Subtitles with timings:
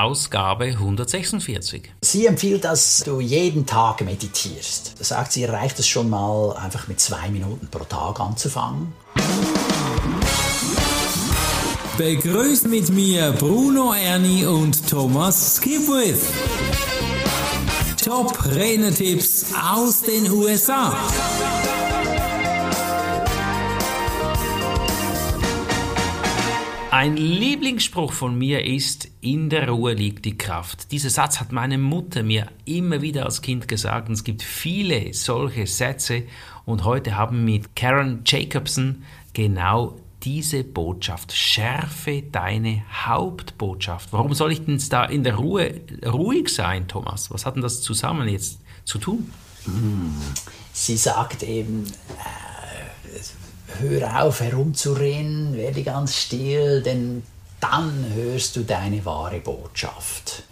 [0.00, 1.90] Ausgabe 146.
[2.00, 4.94] Sie empfiehlt, dass du jeden Tag meditierst.
[4.98, 8.94] Da sagt sie, reicht es schon mal, einfach mit zwei Minuten pro Tag anzufangen.
[11.98, 16.22] Begrüßt mit mir Bruno Ernie und Thomas Skipwith.
[18.02, 20.96] Top Renetipps aus den USA.
[26.92, 30.92] Ein Lieblingsspruch von mir ist, in der Ruhe liegt die Kraft.
[30.92, 35.14] Dieser Satz hat meine Mutter mir immer wieder als Kind gesagt und es gibt viele
[35.14, 36.24] solche Sätze
[36.66, 41.32] und heute haben wir mit Karen Jacobson genau diese Botschaft.
[41.32, 44.12] Schärfe deine Hauptbotschaft.
[44.12, 47.30] Warum soll ich denn da in der Ruhe ruhig sein, Thomas?
[47.30, 49.32] Was hat denn das zusammen jetzt zu tun?
[50.74, 51.86] Sie sagt eben,
[53.80, 57.22] hör auf herumzurennen, werde ganz still, denn
[57.60, 60.42] dann hörst du deine wahre Botschaft.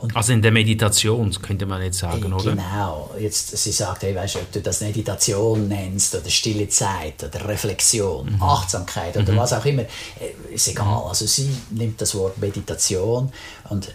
[0.00, 2.38] Und also in der Meditation, könnte man jetzt sagen, genau.
[2.38, 2.52] oder?
[2.52, 3.10] Genau.
[3.18, 8.32] Jetzt, sie sagt, hey, weißt ob du das Meditation nennst oder stille Zeit oder Reflexion,
[8.32, 8.42] mhm.
[8.42, 9.36] Achtsamkeit oder mhm.
[9.36, 11.02] was auch immer, äh, ist egal.
[11.06, 13.30] Also sie nimmt das Wort Meditation
[13.68, 13.92] und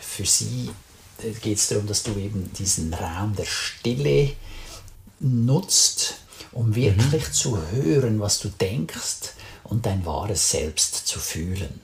[0.00, 0.70] für sie
[1.24, 4.30] äh, geht es darum, dass du eben diesen Raum der Stille
[5.18, 6.17] nutzt
[6.58, 7.32] um wirklich mhm.
[7.32, 11.80] zu hören, was du denkst und dein wahres Selbst zu fühlen.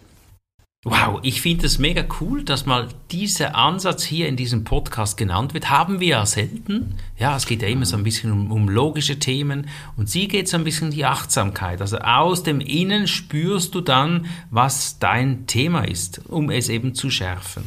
[0.82, 5.54] Wow, ich finde es mega cool, dass mal dieser Ansatz hier in diesem Podcast genannt
[5.54, 5.70] wird.
[5.70, 6.96] Haben wir ja selten.
[7.16, 10.48] Ja, es geht ja immer so ein bisschen um, um logische Themen und sie geht
[10.48, 11.80] so ein bisschen die Achtsamkeit.
[11.80, 17.10] Also aus dem Innen spürst du dann, was dein Thema ist, um es eben zu
[17.10, 17.62] schärfen.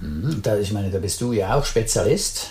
[0.00, 2.50] Mhm, da, ich meine, da bist du ja auch Spezialist.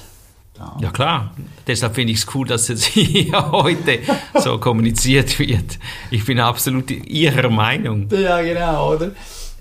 [0.79, 1.33] Ja, klar.
[1.67, 3.99] Deshalb finde ich es cool, dass es hier heute
[4.35, 5.79] so kommuniziert wird.
[6.09, 8.07] Ich bin absolut Ihrer Meinung.
[8.11, 9.11] Ja, genau, oder?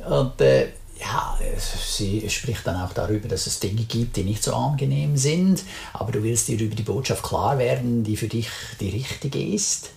[0.09, 0.69] Und äh,
[1.01, 5.63] ja, sie spricht dann auch darüber, dass es Dinge gibt, die nicht so angenehm sind,
[5.93, 8.49] aber du willst dir über die Botschaft klar werden, die für dich
[8.81, 9.91] die richtige ist.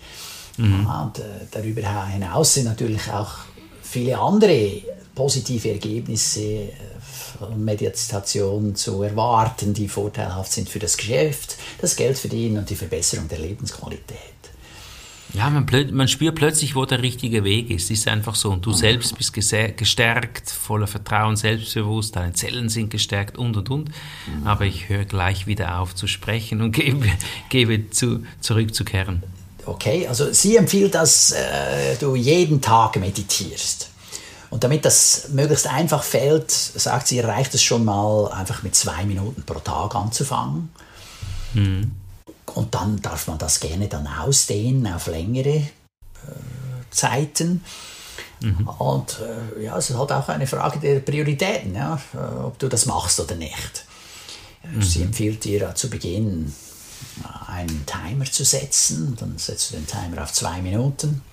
[0.58, 0.86] Mhm.
[0.86, 3.32] Und äh, darüber hinaus sind natürlich auch
[3.82, 4.82] viele andere
[5.16, 6.72] positive Ergebnisse äh,
[7.50, 13.40] Meditation zu erwarten, die vorteilhaft sind für das Geschäft, das Geldverdienen und die Verbesserung der
[13.40, 14.34] Lebensqualität.
[15.34, 17.86] Ja, man, man, spürt plötzlich, wo der richtige Weg ist.
[17.86, 18.52] Es ist einfach so.
[18.52, 23.90] Und du selbst bist gestärkt, voller Vertrauen, selbstbewusst, deine Zellen sind gestärkt und und und.
[23.90, 24.46] Mhm.
[24.46, 27.08] Aber ich höre gleich wieder auf zu sprechen und gebe,
[27.50, 29.24] gebe zu, zurückzukehren.
[29.66, 33.90] Okay, also sie empfiehlt, dass äh, du jeden Tag meditierst.
[34.54, 39.04] Und damit das möglichst einfach fällt, sagt sie, reicht es schon mal einfach mit zwei
[39.04, 40.70] Minuten pro Tag anzufangen.
[41.56, 41.92] Mhm.
[42.54, 45.66] Und dann darf man das gerne dann ausdehnen auf längere äh,
[46.92, 47.64] Zeiten.
[48.42, 48.68] Mhm.
[48.68, 49.22] Und
[49.58, 52.86] äh, ja, es ist halt auch eine Frage der Prioritäten, ja, äh, ob du das
[52.86, 53.86] machst oder nicht.
[54.72, 54.84] Mhm.
[54.84, 56.54] Sie empfiehlt dir zu Beginn
[57.48, 59.18] einen Timer zu setzen.
[59.20, 61.24] Dann setzt du den Timer auf zwei Minuten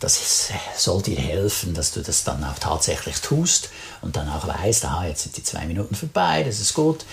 [0.00, 3.70] das soll dir helfen, dass du das dann auch tatsächlich tust
[4.02, 7.04] und dann auch weißt, aha, jetzt sind die zwei Minuten vorbei, das ist gut.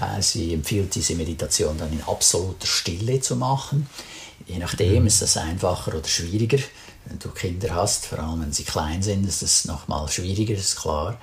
[0.00, 3.88] Äh, sie empfiehlt diese Meditation dann in absoluter Stille zu machen.
[4.46, 5.06] Je nachdem mhm.
[5.06, 6.58] ist das einfacher oder schwieriger.
[7.06, 10.76] Wenn du Kinder hast, vor allem wenn sie klein sind, ist das nochmal schwieriger, ist
[10.76, 11.18] klar.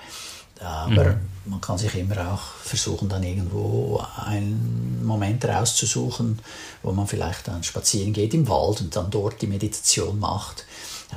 [0.62, 1.20] Aber mhm.
[1.46, 6.40] man kann sich immer auch versuchen, dann irgendwo einen Moment rauszusuchen,
[6.84, 10.66] wo man vielleicht dann spazieren geht im Wald und dann dort die Meditation macht.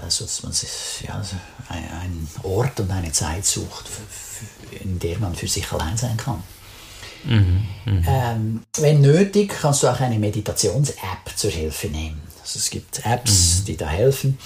[0.03, 0.71] Also, dass man sich
[1.07, 1.21] ja,
[1.69, 3.87] einen Ort und eine Zeit sucht,
[4.83, 6.43] in der man für sich allein sein kann.
[7.25, 8.03] Mhm, mh.
[8.07, 12.21] ähm, wenn nötig, kannst du auch eine Meditations-App zur Hilfe nehmen.
[12.41, 13.65] Also es gibt Apps, mhm.
[13.67, 14.39] die da helfen.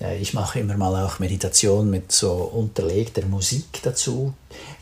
[0.00, 4.34] Äh, ich mache immer mal auch Meditation mit so unterlegter Musik dazu,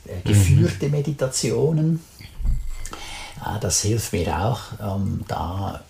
[0.06, 0.92] äh, geführte mhm.
[0.92, 2.00] Meditationen.
[3.44, 4.60] Äh, das hilft mir auch,
[4.96, 5.82] um da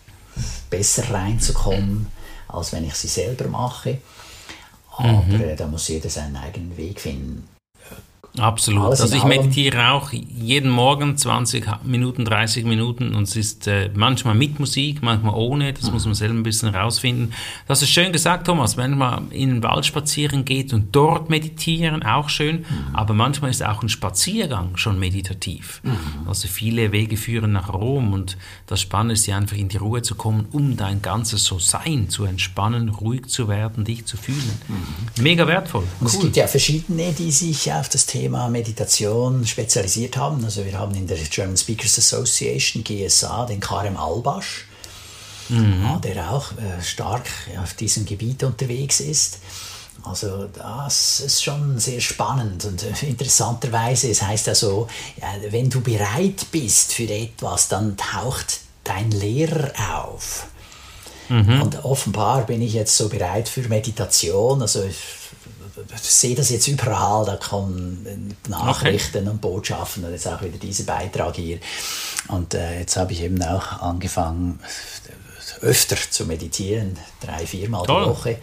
[0.71, 2.07] besser reinzukommen,
[2.49, 3.99] als wenn ich sie selber mache.
[4.97, 5.57] Aber mhm.
[5.57, 7.49] da muss jeder seinen eigenen Weg finden.
[8.39, 8.87] Absolut.
[8.87, 14.35] Also ich meditiere auch jeden Morgen 20 Minuten, 30 Minuten und es ist äh, manchmal
[14.35, 15.75] mit Musik, manchmal ohne.
[15.75, 15.93] Das mhm.
[15.93, 17.35] muss man selber ein bisschen rausfinden.
[17.69, 22.03] Das ist schön gesagt, Thomas, wenn man in den Wald spazieren geht und dort meditieren,
[22.03, 22.61] auch schön.
[22.61, 22.95] Mhm.
[22.95, 25.83] Aber manchmal ist auch ein Spaziergang schon meditativ.
[25.83, 26.27] Mhm.
[26.27, 30.01] Also viele Wege führen nach Rom und das Spannende ist ja einfach in die Ruhe
[30.01, 34.59] zu kommen, um dein ganzes So-Sein zu entspannen, ruhig zu werden, dich zu fühlen.
[34.69, 35.23] Mhm.
[35.23, 35.85] Mega wertvoll.
[36.01, 36.07] Cool.
[36.07, 40.45] Es gibt ja verschiedene, die sich auf das Thema Thema Meditation spezialisiert haben.
[40.45, 44.67] Also wir haben in der German Speakers Association, GSA, den Karem Albasch,
[45.49, 46.01] mhm.
[46.05, 47.29] der auch äh, stark
[47.61, 49.41] auf diesem Gebiet unterwegs ist.
[50.05, 54.87] Also das ist schon sehr spannend und äh, interessanterweise, es heißt ja so,
[55.51, 59.73] wenn du bereit bist für etwas, dann taucht dein Lehrer
[60.05, 60.47] auf.
[61.29, 61.63] Mhm.
[61.63, 64.63] Und offenbar bin ich jetzt so bereit für Meditation.
[64.63, 64.97] Also ich
[66.01, 69.29] sehe das jetzt überall, da kommen Nachrichten okay.
[69.29, 71.59] und Botschaften und jetzt auch wieder dieser Beitrag hier.
[72.29, 74.61] Und äh, jetzt habe ich eben auch angefangen,
[75.61, 78.39] öfter zu meditieren, drei, viermal die Woche.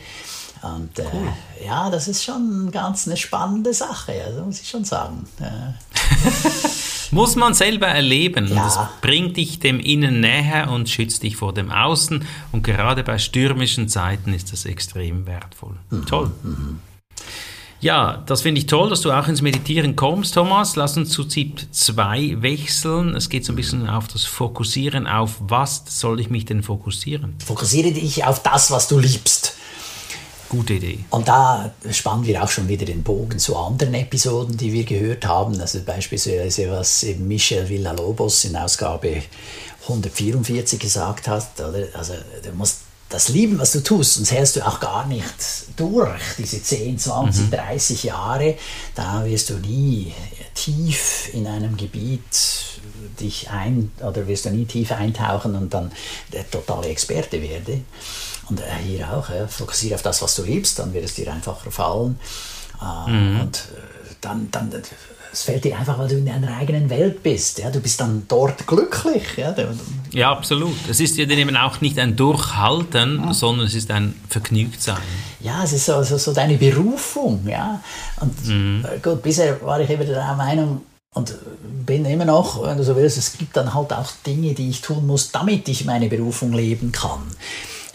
[0.62, 1.30] Und äh, cool.
[1.66, 5.26] ja, das ist schon ganz eine spannende Sache, also muss ich schon sagen.
[7.12, 8.48] muss man selber erleben.
[8.48, 8.64] Ja.
[8.64, 12.26] Das bringt dich dem Innen näher und schützt dich vor dem Außen.
[12.52, 15.76] Und gerade bei stürmischen Zeiten ist das extrem wertvoll.
[15.92, 16.06] Mhm.
[16.06, 16.32] Toll.
[16.44, 16.80] Mhm.
[17.82, 20.76] Ja, das finde ich toll, dass du auch ins Meditieren kommst, Thomas.
[20.76, 23.16] Lass uns zu Tipp 2 wechseln.
[23.16, 25.08] Es geht so ein bisschen auf das Fokussieren.
[25.08, 27.36] Auf was soll ich mich denn fokussieren?
[27.46, 29.54] Fokussiere dich auf das, was du liebst.
[30.50, 31.00] Gute Idee.
[31.12, 35.26] Und da spannen wir auch schon wieder den Bogen zu anderen Episoden, die wir gehört
[35.26, 35.62] haben.
[35.62, 39.24] Also beispielsweise, was eben Michel Villalobos in Ausgabe
[39.84, 41.48] 144 gesagt hat.
[41.60, 41.88] Oder?
[41.94, 42.80] Also du musst
[43.10, 45.34] das lieben, was du tust, sonst hältst du auch gar nicht
[45.76, 47.52] durch, diese 10, 20, mhm.
[47.52, 48.56] 30 Jahre.
[48.94, 50.14] Da wirst du nie
[50.54, 52.22] tief in einem Gebiet
[53.20, 55.92] dich ein, oder wirst du nie tief eintauchen und dann
[56.32, 57.86] der totale Experte werden.
[58.50, 61.32] Und äh, hier auch, ja, fokussiere auf das, was du liebst, dann wird es dir
[61.32, 62.20] einfacher fallen.
[62.82, 63.42] Äh, mhm.
[63.42, 64.72] Und äh, dann, dann
[65.32, 67.60] es fällt dir einfach, weil du in deiner eigenen Welt bist.
[67.60, 67.70] Ja?
[67.70, 69.24] Du bist dann dort glücklich.
[69.38, 69.56] Ja,
[70.12, 70.76] ja absolut.
[70.90, 73.34] Es ist ja dann eben auch nicht ein Durchhalten, ja.
[73.34, 74.98] sondern es ist ein Vergnügtsein.
[75.40, 77.48] Ja, es ist so, so, so deine Berufung.
[77.48, 77.82] Ja?
[78.20, 78.86] Und mhm.
[79.04, 80.82] gut, bisher war ich eben der Meinung,
[81.14, 81.36] und
[81.86, 84.82] bin immer noch, wenn du so willst, es gibt dann halt auch Dinge, die ich
[84.82, 87.24] tun muss, damit ich meine Berufung leben kann.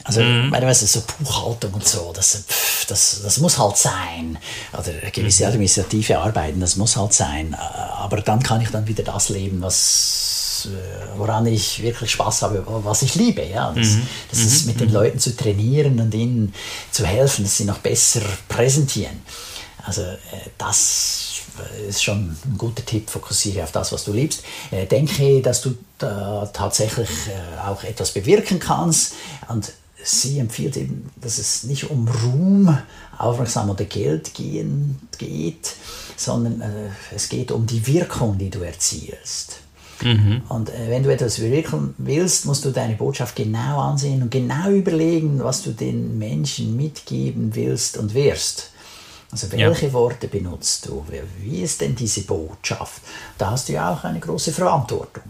[0.04, 0.50] Also, mhm.
[0.50, 2.44] meine, weißt du, so Buchhaltung und so, das,
[2.88, 4.38] das, das muss halt sein.
[4.72, 5.48] Oder gewisse mhm.
[5.48, 7.54] administrative Arbeiten, das muss halt sein.
[7.54, 12.62] Aber dann kann ich dann wieder das leben, was, äh, woran ich wirklich Spaß habe,
[12.66, 13.46] was ich liebe.
[13.46, 13.72] Ja?
[13.72, 14.06] Das, mhm.
[14.30, 14.72] das ist mhm.
[14.72, 14.94] mit den mhm.
[14.94, 16.52] Leuten zu trainieren und ihnen
[16.90, 19.22] zu helfen, dass sie noch besser präsentieren.
[19.86, 20.16] Also, äh,
[20.58, 21.40] das
[21.88, 24.42] ist schon ein guter Tipp, fokussiere auf das, was du liebst.
[24.70, 27.08] Äh, denke, dass du da tatsächlich
[27.64, 29.14] auch etwas bewirken kannst
[29.48, 29.72] und
[30.04, 32.78] sie empfiehlt eben, dass es nicht um Ruhm,
[33.18, 35.74] Aufmerksamkeit oder Geld gehen, geht,
[36.16, 39.60] sondern äh, es geht um die Wirkung, die du erzielst.
[40.02, 40.42] Mhm.
[40.48, 44.70] Und äh, wenn du etwas wirken willst, musst du deine Botschaft genau ansehen und genau
[44.70, 48.70] überlegen, was du den Menschen mitgeben willst und wirst.
[49.30, 49.92] Also welche ja.
[49.92, 51.04] Worte benutzt du?
[51.40, 53.02] Wie ist denn diese Botschaft?
[53.36, 55.24] Da hast du ja auch eine große Verantwortung.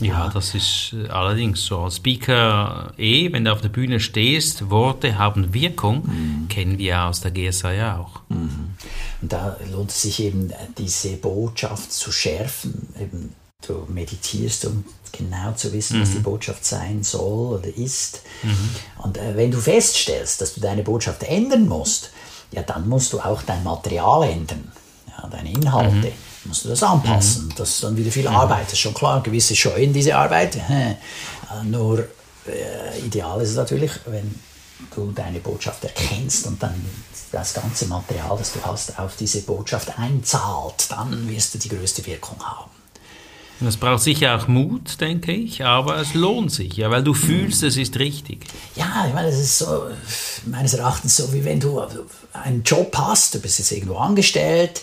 [0.00, 1.80] Ja, das ist äh, allerdings so.
[1.80, 6.48] Als Speaker eh, wenn du auf der Bühne stehst, Worte haben Wirkung, mhm.
[6.48, 8.20] kennen wir aus der GSA ja auch.
[8.28, 8.74] Mhm.
[9.20, 12.88] Und da lohnt es sich eben, diese Botschaft zu schärfen.
[13.00, 13.34] Eben,
[13.66, 16.02] du meditierst, um genau zu wissen, mhm.
[16.02, 18.22] was die Botschaft sein soll oder ist.
[18.42, 18.68] Mhm.
[18.98, 22.10] Und äh, wenn du feststellst, dass du deine Botschaft ändern musst,
[22.52, 24.72] ja, dann musst du auch dein Material ändern,
[25.08, 26.12] ja, deine Inhalte.
[26.48, 27.46] Mhm musst du das anpassen.
[27.46, 27.54] Mhm.
[27.56, 28.34] Das ist dann wieder viel mhm.
[28.34, 28.66] Arbeit.
[28.66, 30.58] Das ist schon klar, gewisse scheuen diese Arbeit.
[31.50, 34.38] Äh, nur äh, ideal ist es natürlich, wenn
[34.94, 36.74] du deine Botschaft erkennst und dann
[37.32, 42.04] das ganze Material, das du hast, auf diese Botschaft einzahlt, dann wirst du die größte
[42.04, 42.70] Wirkung haben.
[43.66, 47.62] Es braucht sicher auch Mut, denke ich, aber es lohnt sich, ja, weil du fühlst,
[47.62, 48.44] es ist richtig.
[48.76, 49.86] Ja, ich meine, es ist so,
[50.44, 51.80] meines Erachtens so, wie wenn du
[52.34, 54.82] einen Job hast, du bist jetzt irgendwo angestellt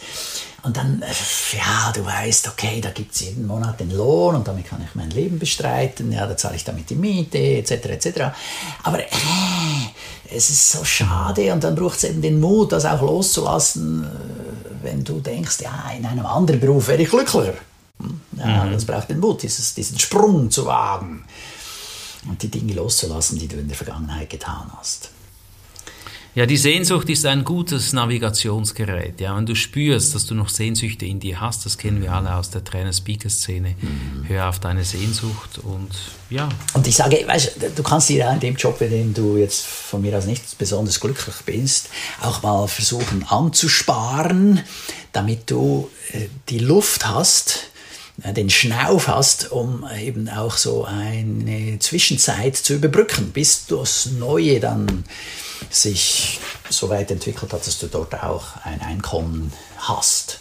[0.65, 4.47] und dann, äh, ja, du weißt, okay, da gibt es jeden Monat den Lohn und
[4.47, 8.07] damit kann ich mein Leben bestreiten, ja, da zahle ich damit die Miete, etc., etc.
[8.81, 9.05] Aber äh,
[10.33, 14.83] es ist so schade und dann braucht es eben den Mut, das auch loszulassen, äh,
[14.83, 17.53] wenn du denkst, ja, in einem anderen Beruf wäre ich glücklicher.
[18.01, 18.21] Hm?
[18.37, 18.73] Ja, mhm.
[18.73, 21.25] das braucht den Mut, dieses, diesen Sprung zu wagen
[22.27, 25.11] und die Dinge loszulassen, die du in der Vergangenheit getan hast.
[26.35, 29.21] Ja, die Sehnsucht ist ein gutes Navigationsgerät.
[29.21, 32.35] Ja, wenn du spürst, dass du noch Sehnsüchte in dir hast, das kennen wir alle
[32.35, 33.75] aus der Trainer-Speaker-Szene.
[33.79, 34.25] Mhm.
[34.27, 35.87] Hör auf deine Sehnsucht und
[36.29, 36.49] ja.
[36.73, 40.01] Und ich sage, weißt, du kannst dir in dem Job, in dem du jetzt von
[40.01, 41.87] mir aus nicht besonders glücklich bist,
[42.21, 44.59] auch mal versuchen anzusparen,
[45.13, 47.69] damit du äh, die Luft hast,
[48.23, 54.59] äh, den Schnauf hast, um eben auch so eine Zwischenzeit zu überbrücken, bis das Neue
[54.59, 55.05] dann
[55.69, 60.39] sich so weit entwickelt hat, dass du dort auch ein Einkommen hast.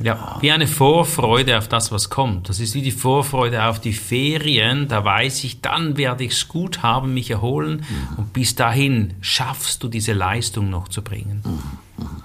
[0.00, 2.48] Ja, wie eine Vorfreude auf das, was kommt.
[2.48, 4.86] Das ist wie die Vorfreude auf die Ferien.
[4.86, 7.84] Da weiß ich, dann werde ich es gut haben, mich erholen.
[7.88, 8.18] Mhm.
[8.18, 11.42] Und bis dahin schaffst du diese Leistung noch zu bringen.
[11.44, 12.04] Mhm.
[12.04, 12.22] mhm.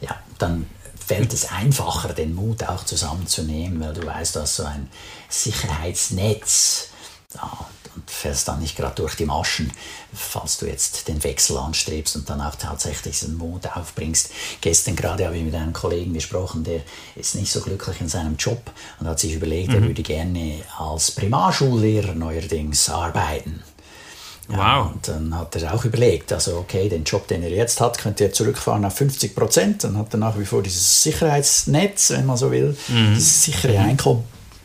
[0.00, 0.66] Ja, dann
[0.98, 4.88] fällt es einfacher, den Mut auch zusammenzunehmen, weil du weißt, dass so ein
[5.28, 6.88] Sicherheitsnetz
[7.34, 7.66] ja,
[8.00, 9.70] und fährst dann nicht gerade durch die Maschen,
[10.12, 14.30] falls du jetzt den Wechsel anstrebst und dann auch tatsächlich diesen Mut aufbringst.
[14.60, 16.80] Gestern gerade habe ich mit einem Kollegen gesprochen, der
[17.16, 19.74] ist nicht so glücklich in seinem Job und hat sich überlegt, mhm.
[19.74, 23.62] er würde gerne als Primarschullehrer neuerdings arbeiten.
[24.50, 24.92] Ja, wow.
[24.92, 28.24] Und dann hat er auch überlegt, also okay, den Job, den er jetzt hat, könnte
[28.24, 29.84] er zurückfahren auf 50 Prozent.
[29.84, 33.14] Dann hat er nach wie vor dieses Sicherheitsnetz, wenn man so will, mhm.
[33.14, 34.24] dieses sichere Einkommen,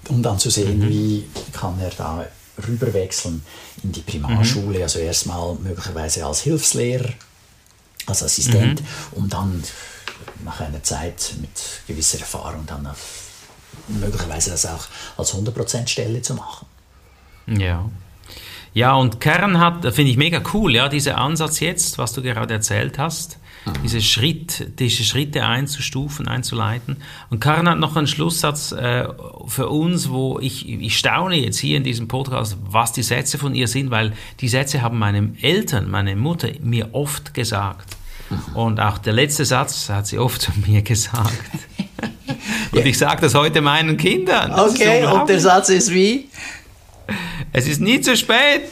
[0.09, 0.89] um dann zu sehen, mhm.
[0.89, 2.25] wie kann er da
[2.67, 3.43] rüberwechseln
[3.83, 4.83] in die Primarschule, mhm.
[4.83, 7.09] also erstmal möglicherweise als Hilfslehrer,
[8.05, 8.87] als Assistent, mhm.
[9.13, 9.63] um dann
[10.43, 12.87] nach einer Zeit mit gewisser Erfahrung dann
[13.87, 16.67] möglicherweise das auch als 100% Stelle zu machen.
[17.47, 17.89] Ja.
[18.75, 22.53] Ja, und Kern hat, finde ich mega cool, ja, dieser Ansatz jetzt, was du gerade
[22.53, 23.71] erzählt hast, mhm.
[23.83, 26.97] diese, Schritt, diese Schritte einzustufen, einzuleiten.
[27.29, 29.07] Und Kern hat noch einen Schlusssatz äh,
[29.47, 33.55] für uns, wo ich, ich staune jetzt hier in diesem Podcast, was die Sätze von
[33.55, 37.95] ihr sind, weil die Sätze haben meine Eltern, meine Mutter mir oft gesagt.
[38.29, 38.55] Mhm.
[38.57, 41.31] Und auch der letzte Satz hat sie oft zu mir gesagt.
[42.73, 42.85] und ja.
[42.85, 44.51] ich sage das heute meinen Kindern.
[44.51, 46.27] Das okay, und der Satz ist wie?
[47.53, 48.69] Es ist nie zu spät.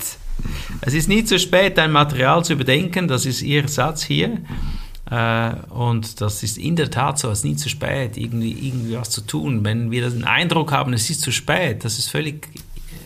[0.82, 3.08] Es ist nie zu spät, dein Material zu überdenken.
[3.08, 4.40] Das ist ihr Satz hier.
[5.10, 8.96] Äh, und das ist in der Tat so, es ist nie zu spät, irgendwie, irgendwie
[8.96, 9.64] was zu tun.
[9.64, 12.48] Wenn wir den Eindruck haben, es ist zu spät, das ist völlig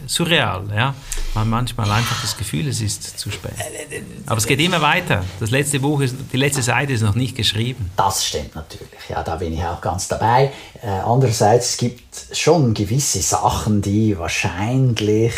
[0.07, 0.63] surreal.
[0.75, 0.93] Ja?
[1.33, 3.51] Man hat manchmal einfach das Gefühl, es ist zu spät.
[4.25, 5.23] Aber es geht immer weiter.
[5.39, 7.91] Das letzte Buch ist, die letzte Seite ist noch nicht geschrieben.
[7.95, 8.87] Das stimmt natürlich.
[9.09, 10.51] Ja, da bin ich auch ganz dabei.
[10.81, 15.33] Äh, andererseits es gibt schon gewisse Sachen, die wahrscheinlich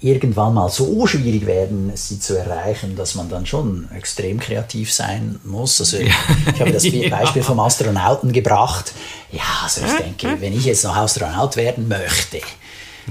[0.00, 5.38] irgendwann mal so schwierig werden, sie zu erreichen, dass man dann schon extrem kreativ sein
[5.44, 5.78] muss.
[5.80, 6.12] Also ja.
[6.54, 8.92] ich habe das Beispiel vom Astronauten gebracht.
[9.30, 12.40] Ja, also ich denke, wenn ich jetzt noch Astronaut werden möchte,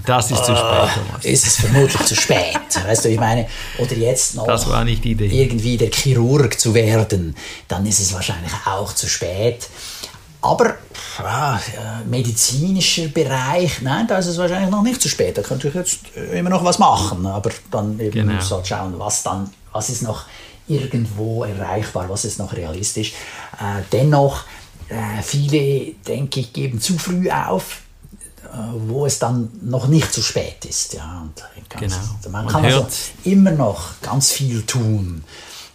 [0.06, 1.26] das ist zu spät, ah, Thomas.
[1.26, 2.60] Ist es vermutlich zu spät.
[2.86, 5.28] Weißt du, ich meine, oder jetzt noch das war nicht die Idee.
[5.28, 7.36] irgendwie der Chirurg zu werden,
[7.68, 9.70] dann ist es wahrscheinlich auch zu spät.
[10.42, 10.76] Aber
[11.20, 11.60] ja,
[12.10, 15.38] medizinischer Bereich, nein, da ist es wahrscheinlich noch nicht zu spät.
[15.38, 16.00] Da könnte ich jetzt
[16.34, 18.34] immer noch was machen, aber dann eben genau.
[18.34, 20.26] muss halt schauen, was dann, was ist noch
[20.68, 23.14] irgendwo erreichbar, was ist noch realistisch.
[23.60, 24.44] Äh, dennoch,
[24.88, 27.89] äh, viele, denke ich, geben zu früh auf äh,
[28.88, 30.94] wo es dann noch nicht zu spät ist.
[30.94, 32.32] Ja, und ganz, genau.
[32.32, 32.88] Man, man kann also
[33.24, 35.24] immer noch ganz viel tun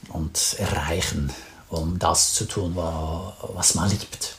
[0.09, 1.31] und erreichen,
[1.69, 4.37] um das zu tun, was man liebt.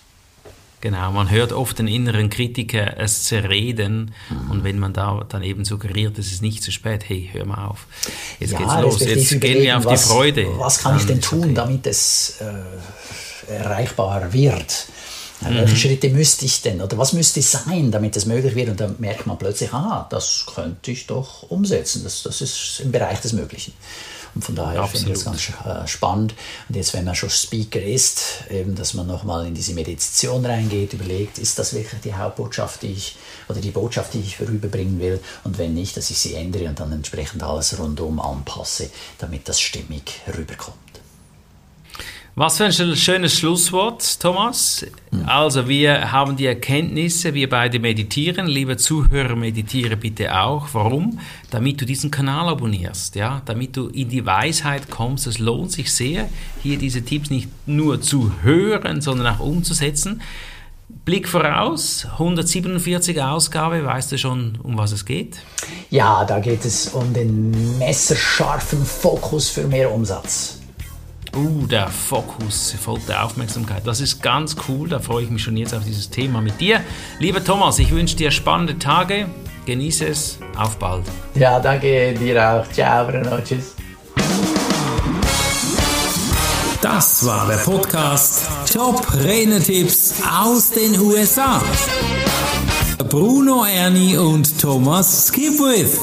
[0.82, 4.52] Genau, man hört oft den inneren Kritiker es zerreden mhm.
[4.52, 7.66] und wenn man da dann eben suggeriert, es ist nicht zu spät, hey, hör mal
[7.66, 7.88] auf,
[8.40, 10.60] jetzt ja, geht's los, jetzt gehen wir auf was, die Freude.
[10.60, 11.54] Was kann ich denn tun, okay.
[11.56, 14.88] damit es äh, erreichbar wird?
[15.42, 15.56] Mhm.
[15.56, 18.70] Welche Schritte müsste ich denn oder was müsste sein, damit das möglich wird?
[18.70, 22.04] Und dann merkt man plötzlich, ah, das könnte ich doch umsetzen.
[22.04, 23.74] Das, das ist im Bereich des Möglichen.
[24.36, 24.92] Und von daher Absolut.
[24.92, 26.36] finde ich das ganz äh, spannend.
[26.68, 30.92] Und jetzt, wenn man schon Speaker ist, eben, dass man nochmal in diese Meditation reingeht,
[30.92, 33.16] überlegt, ist das wirklich die Hauptbotschaft, die ich,
[33.48, 35.22] oder die Botschaft, die ich rüberbringen will?
[35.46, 38.90] Und wenn nicht, dass ich sie ändere und dann entsprechend alles rundum anpasse,
[39.20, 40.85] damit das stimmig rüberkommt.
[42.38, 44.86] Was für ein schönes Schlusswort, Thomas.
[45.26, 48.48] Also, wir haben die Erkenntnisse, wir beide meditieren.
[48.48, 50.68] Liebe Zuhörer, meditiere bitte auch.
[50.74, 51.18] Warum?
[51.50, 53.42] Damit du diesen Kanal abonnierst, ja?
[53.46, 55.28] Damit du in die Weisheit kommst.
[55.28, 56.28] Es lohnt sich sehr,
[56.62, 60.22] hier diese Tipps nicht nur zu hören, sondern auch umzusetzen.
[61.06, 65.38] Blick voraus, 147 Ausgabe, weißt du schon, um was es geht?
[65.90, 70.60] Ja, da geht es um den messerscharfen Fokus für mehr Umsatz.
[71.36, 73.86] Uh, der Fokus, volle Aufmerksamkeit.
[73.86, 74.88] Das ist ganz cool.
[74.88, 76.80] Da freue ich mich schon jetzt auf dieses Thema mit dir.
[77.20, 79.28] Lieber Thomas, ich wünsche dir spannende Tage.
[79.66, 80.38] Genieße es.
[80.56, 81.04] Auf bald.
[81.34, 82.72] Ja, danke dir auch.
[82.72, 83.40] Ciao, Bruno.
[83.44, 83.76] Tschüss.
[86.82, 91.62] Das war der Podcast Top Renetipps aus den USA.
[93.10, 96.00] Bruno Ernie und Thomas Skipwith.